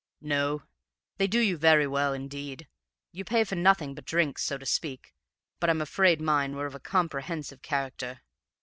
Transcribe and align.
"...No, 0.19 0.63
they 1.17 1.27
do 1.27 1.37
you 1.39 1.57
very 1.57 1.85
well, 1.85 2.11
indeed. 2.11 2.67
You 3.11 3.23
pay 3.23 3.43
for 3.43 3.53
nothing 3.53 3.93
but 3.93 4.03
drinks, 4.07 4.43
so 4.43 4.57
to 4.57 4.65
speak, 4.65 5.13
but 5.59 5.69
I'm 5.69 5.77
afraid 5.79 6.19
mine 6.19 6.55
were 6.55 6.65
of 6.65 6.73
a 6.73 6.79
comprehensive 6.79 7.61
character. 7.61 8.21